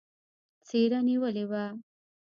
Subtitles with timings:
[0.67, 1.65] څېره نېولې وه.